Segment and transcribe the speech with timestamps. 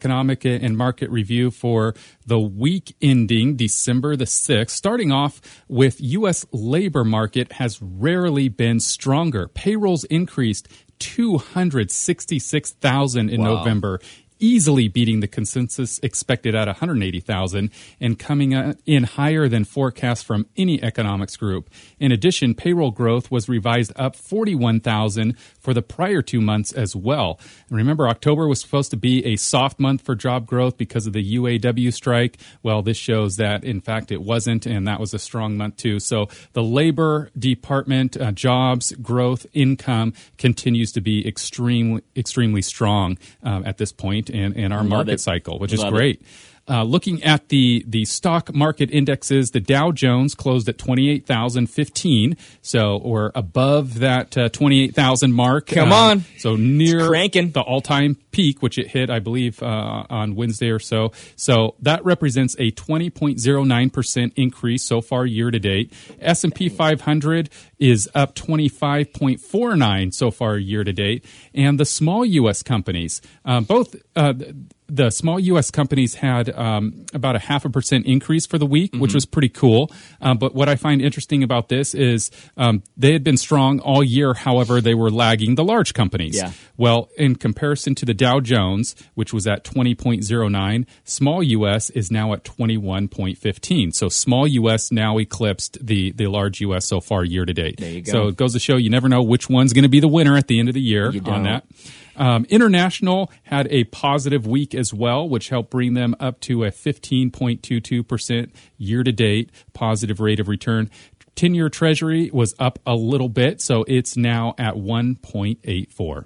[0.00, 1.94] economic and market review for
[2.24, 4.70] the week ending December the 6th.
[4.70, 6.46] Starting off with U.S.
[6.52, 9.46] labor market has rarely been stronger.
[9.48, 10.68] Payrolls increased
[11.00, 13.56] 266,000 in wow.
[13.56, 14.00] November
[14.40, 17.70] easily beating the consensus expected at 180,000
[18.00, 21.70] and coming in higher than forecast from any economics group.
[21.98, 27.38] In addition, payroll growth was revised up 41,000 for the prior two months as well.
[27.68, 31.12] And remember, October was supposed to be a soft month for job growth because of
[31.12, 32.38] the UAW strike.
[32.62, 36.00] Well, this shows that in fact it wasn't, and that was a strong month too.
[36.00, 43.64] So the Labor Department uh, jobs growth income continues to be extremely extremely strong um,
[43.66, 45.20] at this point in, in our market it.
[45.20, 46.20] cycle, which Love is great.
[46.20, 46.26] It.
[46.70, 51.26] Uh, looking at the the stock market indexes, the Dow Jones closed at twenty eight
[51.26, 55.66] thousand fifteen, so we're above that uh, twenty eight thousand mark.
[55.66, 59.60] Come um, on, so near cranking the all time peak, which it hit, I believe,
[59.60, 61.10] uh, on Wednesday or so.
[61.34, 65.92] So that represents a twenty point zero nine percent increase so far year to date.
[66.20, 70.84] S and P five hundred is up twenty five point four nine so far year
[70.84, 72.62] to date, and the small U.S.
[72.62, 74.34] companies, uh, both uh,
[74.90, 75.70] the small U.S.
[75.70, 79.00] companies had um, about a half a percent increase for the week, mm-hmm.
[79.00, 79.90] which was pretty cool.
[80.20, 84.02] Um, but what I find interesting about this is um, they had been strong all
[84.02, 84.34] year.
[84.34, 86.36] However, they were lagging the large companies.
[86.36, 86.52] Yeah.
[86.76, 91.90] Well, in comparison to the Dow Jones, which was at 20.09, small U.S.
[91.90, 93.94] is now at 21.15.
[93.94, 94.90] So small U.S.
[94.90, 96.86] now eclipsed the, the large U.S.
[96.86, 97.76] so far year to date.
[97.78, 98.12] There you go.
[98.12, 100.36] So it goes to show you never know which one's going to be the winner
[100.36, 101.64] at the end of the year on that.
[102.16, 106.70] Um, International had a positive week as well, which helped bring them up to a
[106.70, 110.90] 15.22% year to date positive rate of return.
[111.36, 116.24] 10 year treasury was up a little bit, so it's now at 1.84.